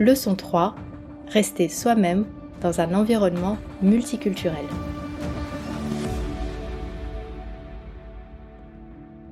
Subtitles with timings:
[0.00, 0.74] Leçon 3.
[1.28, 2.24] Rester soi-même
[2.62, 4.64] dans un environnement multiculturel.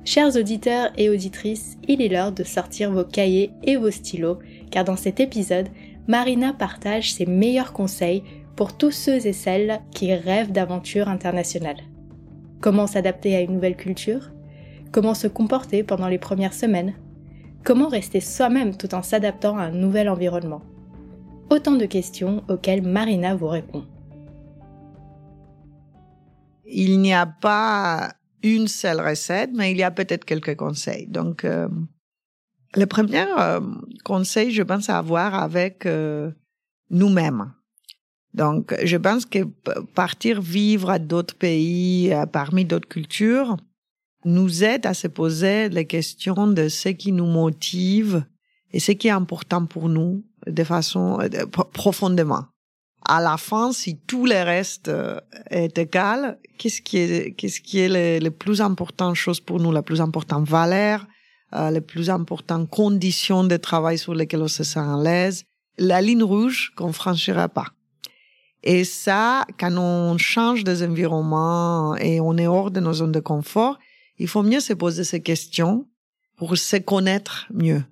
[0.05, 4.37] Chers auditeurs et auditrices, il est l'heure de sortir vos cahiers et vos stylos,
[4.69, 5.69] car dans cet épisode,
[6.07, 8.21] Marina partage ses meilleurs conseils
[8.55, 11.81] pour tous ceux et celles qui rêvent d'aventures internationales.
[12.61, 14.29] Comment s'adapter à une nouvelle culture?
[14.91, 16.93] Comment se comporter pendant les premières semaines?
[17.63, 20.61] Comment rester soi-même tout en s'adaptant à un nouvel environnement?
[21.49, 23.85] Autant de questions auxquelles Marina vous répond.
[26.65, 31.07] Il n'y a pas une seule recette, mais il y a peut-être quelques conseils.
[31.07, 31.67] Donc, euh,
[32.75, 33.59] le premier euh,
[34.05, 36.31] conseil, je pense, à avoir avec euh,
[36.91, 37.51] nous-mêmes.
[38.33, 39.39] Donc, je pense que
[39.95, 43.57] partir vivre à d'autres pays, parmi d'autres cultures,
[44.25, 48.23] nous aide à se poser les questions de ce qui nous motive
[48.71, 52.45] et ce qui est important pour nous de façon euh, profondément.
[53.05, 57.79] À la fin, si tout le reste euh, est égal, qu'est-ce qui est qu'est-ce qui
[57.79, 61.07] est le, plus important chose pour nous, la plus importante valeur,
[61.55, 65.45] euh, les plus importantes conditions de travail sur lesquelles on se sent à l'aise,
[65.77, 67.67] la ligne rouge qu'on franchira pas.
[68.63, 73.21] Et ça, quand on change des environnements et on est hors de nos zones de
[73.21, 73.79] confort,
[74.19, 75.87] il faut mieux se poser ces questions
[76.37, 77.83] pour se connaître mieux.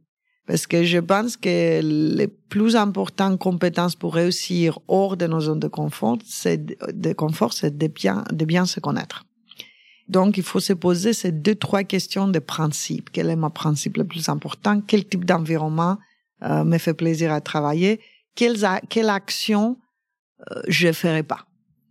[0.45, 5.59] Parce que je pense que les plus importantes compétences pour réussir hors de nos zones
[5.59, 9.25] de confort, c'est de confort, c'est de bien, se connaître.
[10.07, 13.09] Donc, il faut se poser ces deux, trois questions de principe.
[13.11, 14.79] Quel est mon principe le plus important?
[14.79, 15.97] Quel type d'environnement
[16.43, 17.99] euh, me fait plaisir à travailler?
[18.33, 19.77] Quelles, quelle action
[20.51, 21.46] euh, je ferai pas?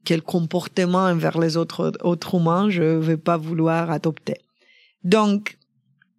[0.07, 4.37] Quel comportement envers les autres, autrement je ne vais pas vouloir adopter.
[5.03, 5.59] Donc,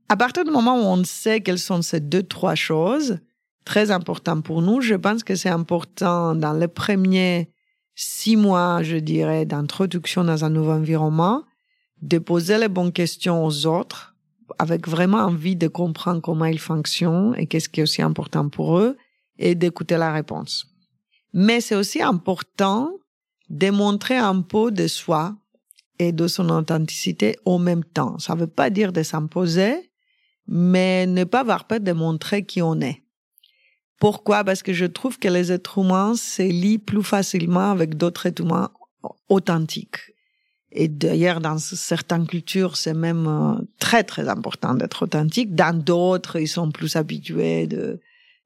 [0.10, 3.20] à partir du moment où on sait quelles sont ces deux, trois choses
[3.66, 7.50] très importantes pour nous, je pense que c'est important dans les premiers
[7.96, 11.44] six mois, je dirais, d'introduction dans un nouveau environnement,
[12.02, 14.16] de poser les bonnes questions aux autres
[14.60, 18.78] avec vraiment envie de comprendre comment ils fonctionnent et qu'est-ce qui est aussi important pour
[18.78, 18.98] eux
[19.40, 20.68] et d'écouter la réponse.
[21.34, 22.92] Mais c'est aussi important
[23.50, 25.36] démontrer un peu de soi
[26.00, 28.20] et de son authenticité au même temps.
[28.20, 29.92] Ça ne veut pas dire de s'imposer,
[30.48, 33.04] mais ne pas avoir peur de montrer qui on est.
[34.00, 34.44] Pourquoi?
[34.44, 38.44] Parce que je trouve que les êtres humains se lient plus facilement avec d'autres êtres
[38.44, 38.70] humains
[39.28, 39.98] authentiques.
[40.72, 45.56] Et d'ailleurs, dans certaines cultures, c'est même euh, très, très important d'être authentique.
[45.56, 48.00] Dans d'autres, ils sont plus habitués de,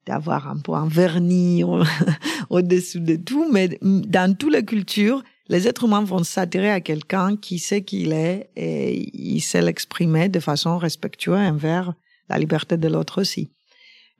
[0.06, 1.64] d'avoir un peu un vernis
[2.50, 7.36] au-dessus de tout, mais dans toutes les cultures, les êtres humains vont s'attirer à quelqu'un
[7.36, 11.94] qui sait qui il est et il sait l'exprimer de façon respectueuse envers
[12.28, 13.50] la liberté de l'autre aussi.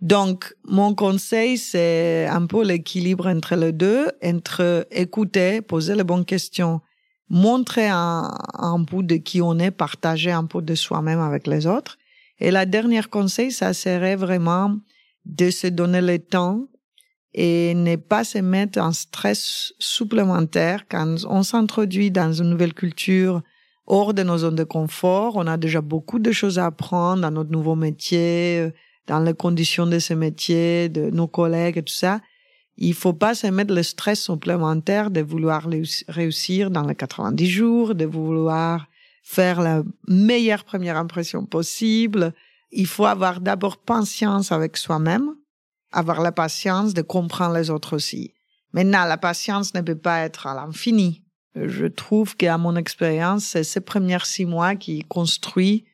[0.01, 6.25] Donc, mon conseil, c'est un peu l'équilibre entre les deux, entre écouter, poser les bonnes
[6.25, 6.81] questions,
[7.29, 11.69] montrer un, un peu de qui on est, partager un peu de soi-même avec les
[11.69, 11.99] autres.
[12.41, 14.77] Et la dernière conseil, ça serait vraiment
[15.25, 16.67] de se donner le temps
[17.35, 23.43] et ne pas se mettre en stress supplémentaire quand on s'introduit dans une nouvelle culture
[23.87, 25.37] hors de nos zones de confort.
[25.37, 28.71] On a déjà beaucoup de choses à apprendre dans notre nouveau métier,
[29.07, 32.21] dans les conditions de ce métier, de nos collègues et tout ça.
[32.77, 35.69] Il faut pas se mettre le stress supplémentaire de vouloir
[36.09, 38.87] réussir dans les 90 jours, de vouloir
[39.23, 42.35] faire la meilleure première impression possible,
[42.73, 45.35] il faut avoir d'abord patience avec soi-même,
[45.93, 48.33] avoir la patience de comprendre les autres aussi.
[48.73, 51.23] Maintenant, la patience ne peut pas être à l'infini.
[51.55, 55.85] Je trouve qu'à mon expérience, c'est ces premiers six mois qui construit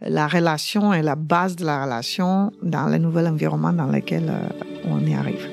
[0.00, 4.64] la relation et la base de la relation dans le nouvel environnement dans lequel euh,
[4.84, 5.48] on y arrive.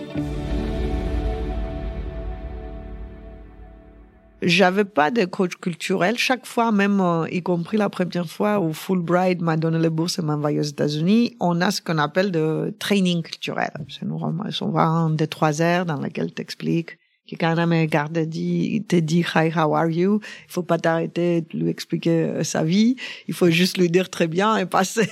[4.42, 6.18] J'avais pas de coach culturel.
[6.18, 10.18] Chaque fois, même euh, y compris la première fois où Fulbright m'a donné le bourse
[10.18, 13.72] et m'a envoyé aux États-Unis, on a ce qu'on appelle de training culturel.
[13.88, 16.98] C'est normalement, on va en de trois heures dans lesquelles t'expliques
[17.30, 20.80] que quand un me garde dit, te dit hi, how are you, il faut pas
[20.80, 22.96] t'arrêter de lui expliquer euh, sa vie.
[23.28, 25.08] Il faut juste lui dire très bien et passer.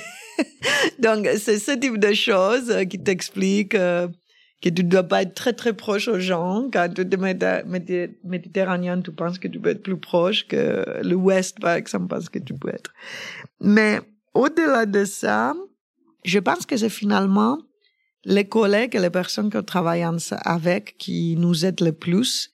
[1.00, 4.08] Donc, c'est ce type de choses qui t'expliquent euh,
[4.62, 6.70] que tu dois pas être très très proche aux gens.
[6.72, 11.76] Quand tu es méditerranéen, tu penses que tu peux être plus proche que l'Ouest, par
[11.76, 12.94] exemple, pense que tu peux être.
[13.62, 14.00] Mais
[14.34, 15.54] au-delà de ça,
[16.26, 17.60] je pense que c'est finalement
[18.26, 20.06] les collègues et les personnes que travaille
[20.44, 22.52] avec qui nous aident le plus.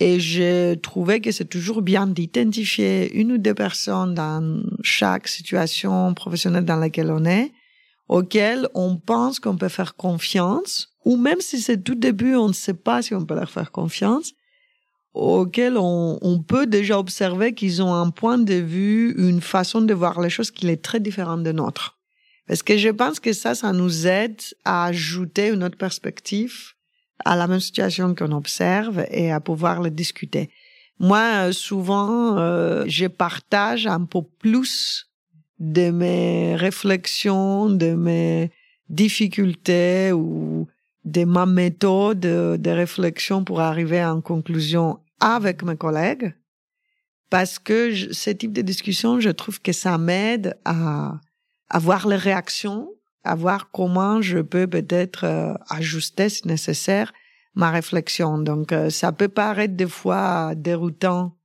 [0.00, 6.14] Et je trouvais que c'est toujours bien d'identifier une ou deux personnes dans chaque situation
[6.14, 7.52] professionnelle dans laquelle on est
[8.08, 12.52] auxquels on pense qu'on peut faire confiance, ou même si c'est tout début, on ne
[12.52, 14.32] sait pas si on peut leur faire confiance,
[15.14, 20.20] auxquels on, peut déjà observer qu'ils ont un point de vue, une façon de voir
[20.20, 21.98] les choses qui est très différente de notre.
[22.46, 26.72] Parce que je pense que ça, ça nous aide à ajouter une autre perspective
[27.24, 30.50] à la même situation qu'on observe et à pouvoir le discuter.
[31.00, 35.07] Moi, souvent, euh, je partage un peu plus
[35.58, 38.50] de mes réflexions, de mes
[38.88, 40.66] difficultés ou
[41.04, 46.34] de ma méthode de réflexion pour arriver à une conclusion avec mes collègues.
[47.30, 51.20] Parce que ce type de discussion, je trouve que ça m'aide à,
[51.68, 52.90] à voir les réactions,
[53.24, 57.12] à voir comment je peux peut-être euh, ajuster si nécessaire
[57.54, 58.38] ma réflexion.
[58.38, 61.36] Donc, euh, ça peut paraître des fois déroutant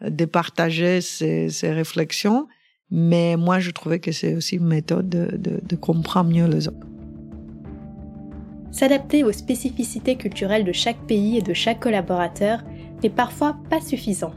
[0.00, 2.46] de partager ces, ces réflexions,
[2.94, 6.86] mais moi, je trouvais que c'est aussi une méthode de, comprendre mieux les autres.
[8.70, 12.62] S'adapter aux spécificités culturelles de chaque pays et de chaque collaborateur
[13.02, 14.32] n'est parfois pas suffisant.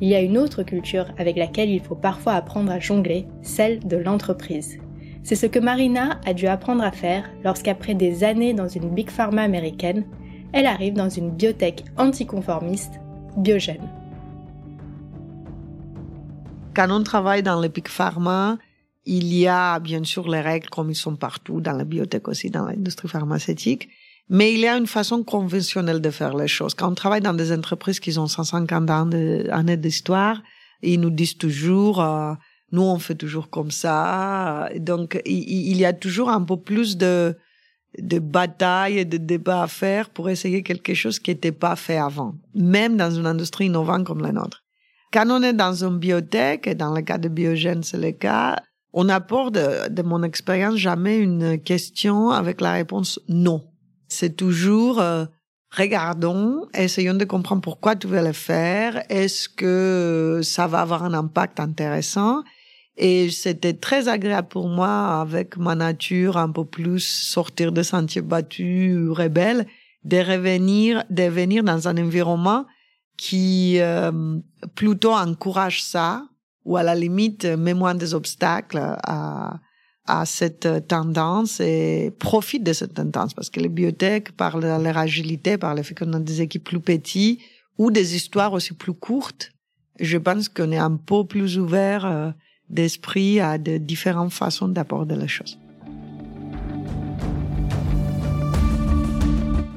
[0.00, 3.80] Il y a une autre culture avec laquelle il faut parfois apprendre à jongler, celle
[3.80, 4.78] de l'entreprise.
[5.24, 9.10] C'est ce que Marina a dû apprendre à faire lorsqu'après des années dans une big
[9.10, 10.04] pharma américaine,
[10.52, 13.00] elle arrive dans une biotech anticonformiste,
[13.36, 13.95] Biogène.
[16.76, 18.58] Quand on travaille dans les pharma,
[19.06, 22.50] il y a bien sûr les règles comme ils sont partout, dans la biotech aussi,
[22.50, 23.88] dans l'industrie pharmaceutique.
[24.28, 26.74] Mais il y a une façon conventionnelle de faire les choses.
[26.74, 30.42] Quand on travaille dans des entreprises qui ont 150 ans d'histoire,
[30.82, 32.34] ils nous disent toujours, euh,
[32.72, 34.68] nous on fait toujours comme ça.
[34.76, 37.34] Donc il, y a toujours un peu plus de
[37.98, 41.96] de batailles et de débats à faire pour essayer quelque chose qui n'était pas fait
[41.96, 44.65] avant, même dans une industrie innovante comme la nôtre.
[45.16, 48.56] Quand on est dans une biotech, et dans le cas de Biogène c'est le cas,
[48.92, 53.64] on apporte de mon expérience jamais une question avec la réponse non.
[54.08, 55.24] C'est toujours euh,
[55.74, 59.04] regardons, essayons de comprendre pourquoi tu veux le faire.
[59.08, 62.42] Est-ce que ça va avoir un impact intéressant?
[62.98, 68.20] Et c'était très agréable pour moi, avec ma nature un peu plus sortir de sentiers
[68.20, 69.66] battus, rebelle,
[70.04, 72.66] de revenir, de dans un environnement
[73.16, 74.38] qui euh,
[74.74, 76.26] plutôt encourage ça,
[76.64, 79.60] ou à la limite met moins des obstacles à,
[80.06, 85.58] à cette tendance et profite de cette tendance parce que les biotech, par leur agilité,
[85.58, 87.40] par le fait qu'on a des équipes plus petites
[87.78, 89.52] ou des histoires aussi plus courtes,
[90.00, 92.30] je pense qu'on est un peu plus ouvert euh,
[92.68, 95.58] d'esprit à de différentes façons d'aborder les choses.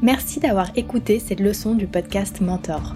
[0.02, 2.96] Merci d'avoir écouté cette leçon du podcast Mentor.